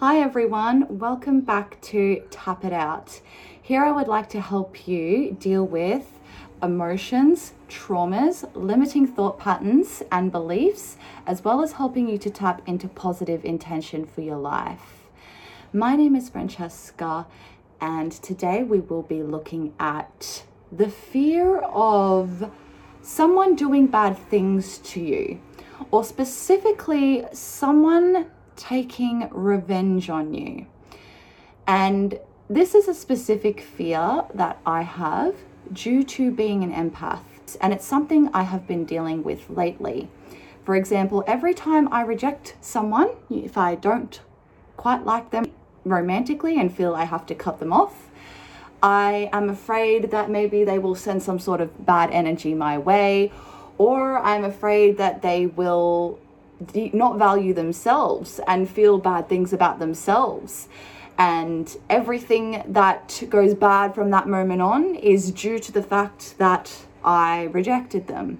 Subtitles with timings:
[0.00, 3.20] Hi everyone, welcome back to Tap It Out.
[3.60, 6.20] Here I would like to help you deal with
[6.62, 12.86] emotions, traumas, limiting thought patterns and beliefs, as well as helping you to tap into
[12.86, 15.08] positive intention for your life.
[15.72, 17.26] My name is Francesca,
[17.80, 22.52] and today we will be looking at the fear of
[23.02, 25.40] someone doing bad things to you,
[25.90, 30.66] or specifically someone taking revenge on you.
[31.66, 32.18] And
[32.50, 35.34] this is a specific fear that I have
[35.72, 40.08] due to being an empath, and it's something I have been dealing with lately.
[40.64, 44.20] For example, every time I reject someone, if I don't
[44.76, 45.46] quite like them
[45.84, 48.10] romantically and feel I have to cut them off,
[48.82, 53.32] I am afraid that maybe they will send some sort of bad energy my way,
[53.76, 56.18] or I'm afraid that they will
[56.92, 60.68] not value themselves and feel bad things about themselves.
[61.18, 66.86] And everything that goes bad from that moment on is due to the fact that
[67.04, 68.38] I rejected them.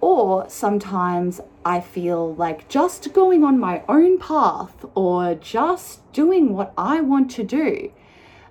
[0.00, 6.72] Or sometimes I feel like just going on my own path or just doing what
[6.78, 7.92] I want to do.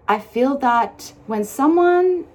[0.08, 2.26] I feel that when someone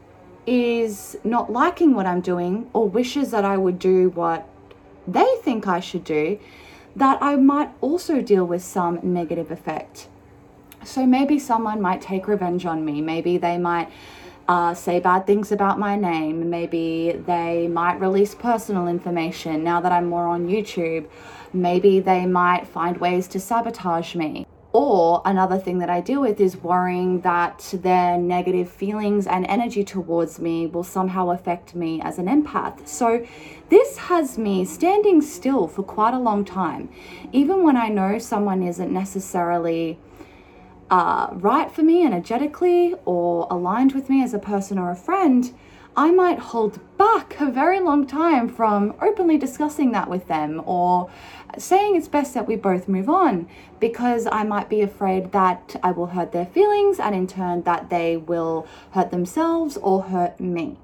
[0.46, 4.48] is not liking what I'm doing or wishes that I would do what
[5.06, 6.38] they think I should do,
[6.96, 10.08] that I might also deal with some negative effect.
[10.84, 13.00] So maybe someone might take revenge on me.
[13.00, 13.90] Maybe they might
[14.46, 16.50] uh, say bad things about my name.
[16.50, 21.08] Maybe they might release personal information now that I'm more on YouTube.
[21.52, 24.46] Maybe they might find ways to sabotage me.
[24.76, 29.84] Or another thing that I deal with is worrying that their negative feelings and energy
[29.84, 32.88] towards me will somehow affect me as an empath.
[32.88, 33.24] So
[33.68, 36.88] this has me standing still for quite a long time.
[37.30, 39.96] Even when I know someone isn't necessarily
[40.90, 45.54] uh, right for me energetically or aligned with me as a person or a friend,
[45.96, 51.08] I might hold back a very long time from openly discussing that with them or
[51.56, 55.92] saying it's best that we both move on because I might be afraid that I
[55.92, 60.78] will hurt their feelings and in turn that they will hurt themselves or hurt me.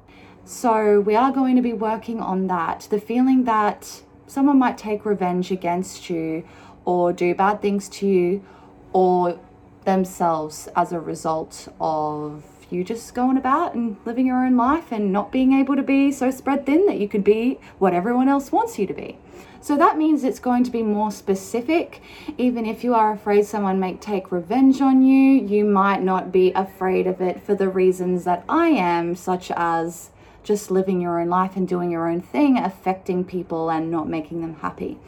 [0.44, 2.86] So we are going to be working on that.
[2.88, 6.44] The feeling that someone might take revenge against you
[6.84, 8.44] or do bad things to you
[8.92, 9.40] or
[9.84, 15.12] themselves as a result of you just going about and living your own life and
[15.12, 18.52] not being able to be so spread thin that you could be what everyone else
[18.52, 19.18] wants you to be.
[19.62, 22.00] So that means it's going to be more specific.
[22.38, 26.52] Even if you are afraid someone may take revenge on you, you might not be
[26.52, 30.10] afraid of it for the reasons that I am, such as
[30.42, 34.40] just living your own life and doing your own thing, affecting people and not making
[34.40, 34.98] them happy.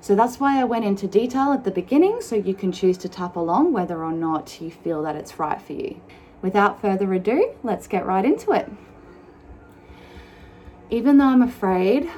[0.00, 3.08] So that's why I went into detail at the beginning so you can choose to
[3.08, 6.00] tap along whether or not you feel that it's right for you.
[6.40, 8.70] Without further ado, let's get right into it.
[10.90, 12.08] Even though I'm afraid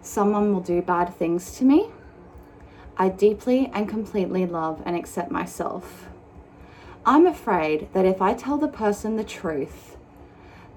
[0.00, 1.90] someone will do bad things to me,
[2.96, 6.06] I deeply and completely love and accept myself.
[7.04, 9.96] I'm afraid that if I tell the person the truth,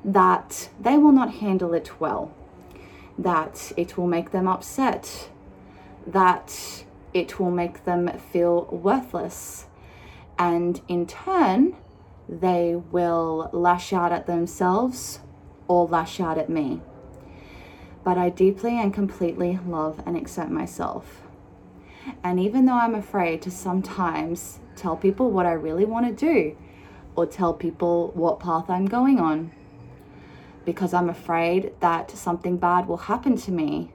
[0.04, 2.34] that they will not handle it well,
[3.18, 5.30] that it will make them upset,
[6.06, 6.84] that
[7.14, 9.68] it will make them feel worthless,
[10.38, 11.76] and in turn,
[12.30, 15.20] they will lash out at themselves
[15.68, 16.80] or lash out at me.
[18.04, 21.24] But I deeply and completely love and accept myself.
[22.24, 26.56] And even though I'm afraid to sometimes tell people what I really want to do
[27.16, 29.52] or tell people what path I'm going on,
[30.66, 33.92] because I'm afraid that something bad will happen to me,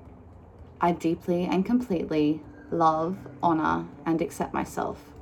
[0.80, 5.13] I deeply and completely love, honor, and accept myself.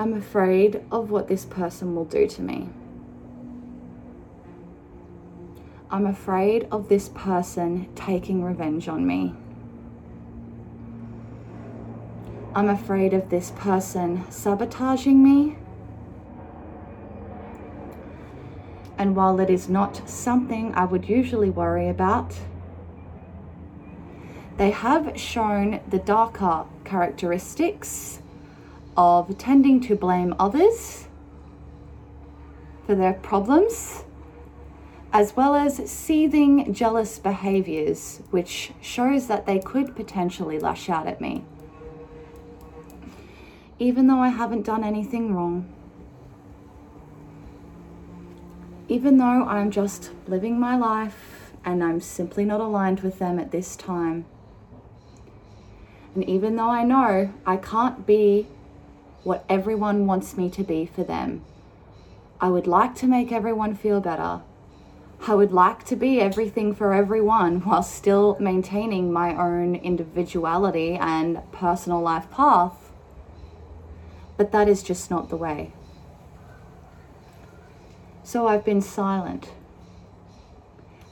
[0.00, 2.70] I'm afraid of what this person will do to me.
[5.90, 9.34] I'm afraid of this person taking revenge on me.
[12.54, 15.58] I'm afraid of this person sabotaging me.
[18.96, 22.34] And while it is not something I would usually worry about,
[24.56, 28.19] they have shown the darker characteristics
[28.96, 31.08] of tending to blame others
[32.86, 34.04] for their problems,
[35.12, 41.20] as well as seething jealous behaviors, which shows that they could potentially lash out at
[41.20, 41.44] me.
[43.78, 45.72] Even though I haven't done anything wrong,
[48.88, 53.52] even though I'm just living my life and I'm simply not aligned with them at
[53.52, 54.24] this time.
[56.14, 58.48] And even though I know I can't be
[59.22, 61.42] what everyone wants me to be for them.
[62.40, 64.40] I would like to make everyone feel better.
[65.26, 71.40] I would like to be everything for everyone while still maintaining my own individuality and
[71.52, 72.90] personal life path.
[74.36, 75.72] But that is just not the way.
[78.22, 79.50] So I've been silent.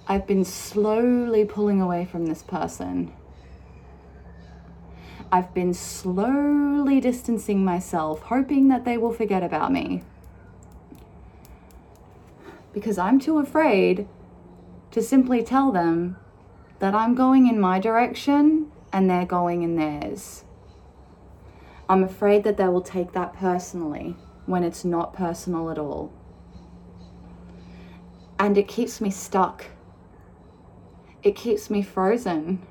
[0.07, 3.13] I've been slowly pulling away from this person.
[5.31, 10.03] I've been slowly distancing myself, hoping that they will forget about me
[12.73, 14.07] because I'm too afraid
[14.91, 16.17] to simply tell them
[16.79, 20.45] that I'm going in my direction and they're going in theirs.
[21.89, 24.15] I'm afraid that they will take that personally
[24.47, 26.13] when it's not personal at all.
[28.39, 29.67] And it keeps me stuck.
[31.23, 32.63] It keeps me frozen.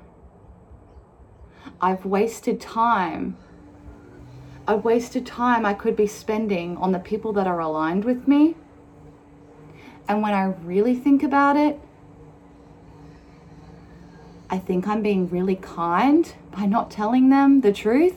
[1.80, 3.36] I've wasted time.
[4.66, 8.56] I've wasted time I could be spending on the people that are aligned with me
[10.08, 11.78] and when I really think about it,
[14.48, 18.16] I think I'm being really kind by not telling them the truth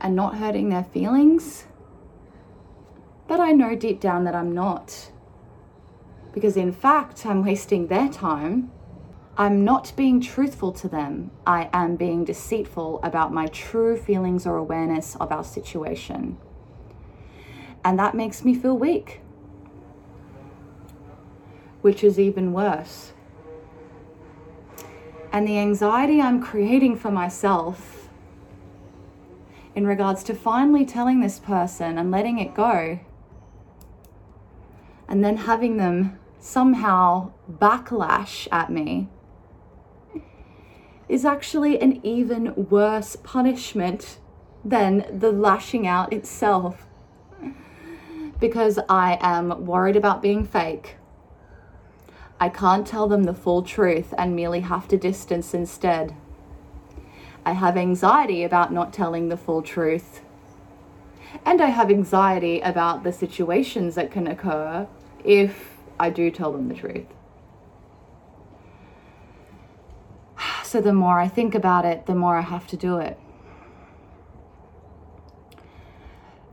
[0.00, 1.66] and not hurting their feelings.
[3.28, 5.12] But I know deep down that I'm not.
[6.32, 8.72] Because in fact, I'm wasting their time.
[9.40, 11.30] I'm not being truthful to them.
[11.46, 16.36] I am being deceitful about my true feelings or awareness of our situation.
[17.82, 19.22] And that makes me feel weak
[21.80, 23.14] which is even worse.
[25.32, 28.10] And the anxiety I'm creating for myself
[29.74, 33.00] in regards to finally telling this person and letting it go,
[35.08, 39.08] and then having them somehow backlash at me
[41.10, 44.18] is actually an even worse punishment
[44.64, 46.86] than the lashing out itself.
[48.38, 50.96] Because I am worried about being fake.
[52.38, 56.14] I can't tell them the full truth and merely have to distance instead.
[57.44, 60.20] I have anxiety about not telling the full truth.
[61.44, 64.86] And I have anxiety about the situations that can occur
[65.24, 67.06] if I do tell them the truth.
[70.70, 73.18] So the more I think about it, the more I have to do it.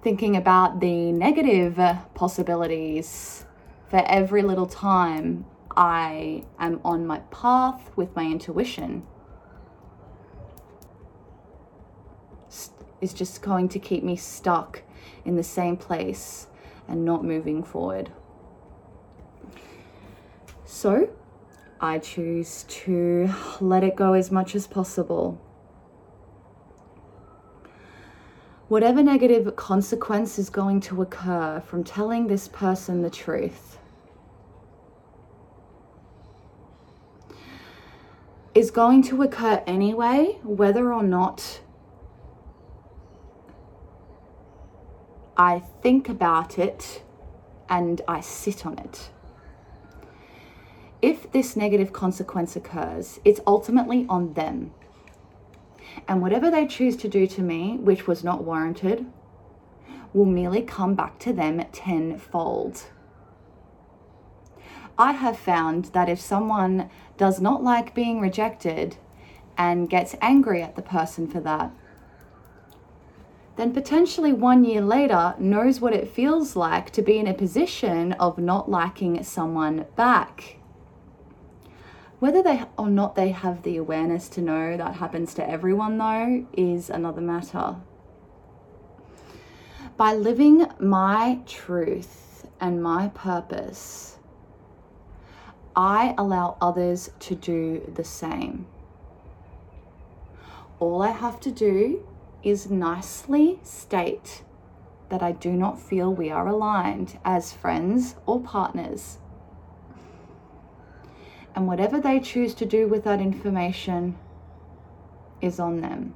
[0.02, 1.80] Thinking about the negative
[2.16, 3.46] possibilities
[3.92, 9.06] for every little time I am on my path with my intuition
[13.00, 14.82] is just going to keep me stuck
[15.26, 16.48] in the same place
[16.88, 18.12] and not moving forward.
[20.66, 21.08] So
[21.80, 23.30] I choose to
[23.62, 25.42] let it go as much as possible.
[28.68, 33.78] Whatever negative consequence is going to occur from telling this person the truth,
[38.58, 41.62] is going to occur anyway, whether or not
[45.38, 47.04] I think about it
[47.70, 49.12] and I sit on it.
[51.02, 54.72] If this negative consequence occurs, it's ultimately on them.
[56.08, 59.06] And whatever they choose to do to me, which was not warranted,
[60.14, 62.84] will merely come back to them tenfold.
[64.98, 68.98] I have found that if someone does not like being rejected
[69.56, 71.72] and gets angry at the person for that,
[73.58, 78.14] then potentially one year later knows what it feels like to be in a position
[78.14, 80.58] of not liking someone back.
[82.20, 86.48] Whether they or not they have the awareness to know that happens to everyone, though,
[86.54, 87.76] is another matter.
[89.98, 94.18] By living my truth and my purpose,
[95.76, 98.66] I allow others to do the same.
[100.80, 102.04] All I have to do
[102.42, 104.44] is nicely state
[105.10, 109.20] that I do not feel we are aligned as friends or partners.
[111.58, 114.16] And whatever they choose to do with that information
[115.42, 116.14] is on them.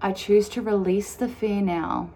[0.00, 2.08] I choose to release the fear now.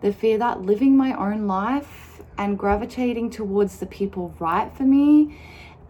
[0.00, 5.36] The fear that living my own life and gravitating towards the people right for me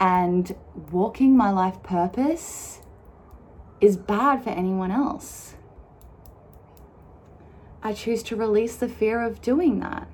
[0.00, 0.56] and
[0.90, 2.80] walking my life purpose
[3.82, 5.56] is bad for anyone else.
[7.82, 10.08] I choose to release the fear of doing that.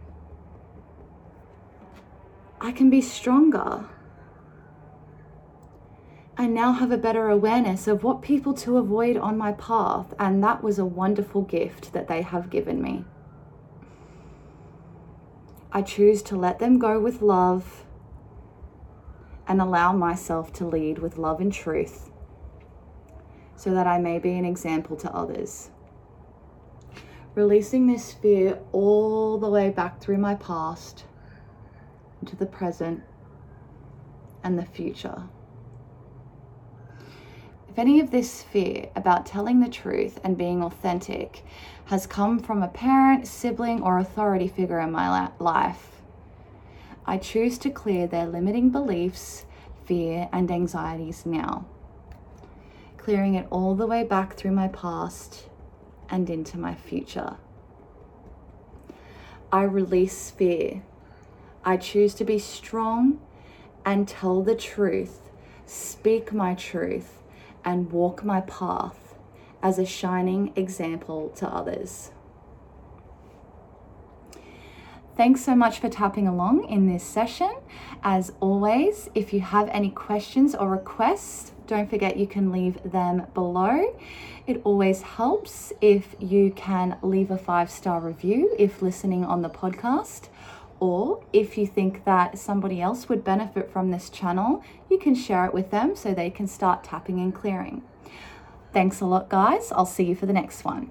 [2.65, 3.87] I can be stronger.
[6.37, 10.45] I now have a better awareness of what people to avoid on my path, and
[10.45, 13.05] that was a wonderful gift that they have given me.
[15.73, 17.85] I choose to let them go with love
[19.49, 22.11] and allow myself to lead with love and truth
[23.57, 25.71] so that I may be an example to others.
[27.35, 31.07] Releasing this fear all the way back through my past
[32.23, 33.03] into the present
[34.45, 35.25] and the future.
[37.69, 41.45] If any of this fear about telling the truth and being authentic
[41.87, 46.03] has come from a parent, sibling, or authority figure in my life,
[47.05, 49.47] I choose to clear their limiting beliefs,
[49.85, 51.67] fear, and anxieties now,
[52.99, 55.49] clearing it all the way back through my past
[56.09, 57.37] and into my future.
[59.51, 60.83] I release fear.
[61.65, 63.21] I choose to be strong
[63.85, 65.31] and tell the truth,
[65.67, 67.23] speak my truth
[67.65, 69.15] and walk my path
[69.63, 72.11] as a shining example to others.
[75.15, 77.55] Thanks so much for tapping along in this session.
[78.03, 83.27] As always, if you have any questions or requests, don't forget you can leave them
[83.35, 83.95] below.
[84.47, 89.51] It always helps if you can leave a five star review if listening on the
[89.51, 90.29] podcast
[90.83, 95.45] or if you think that somebody else would benefit from this channel, you can share
[95.45, 97.83] it with them so they can start tapping and clearing.
[98.73, 99.71] Thanks a lot, guys.
[99.71, 100.91] I'll see you for the next one.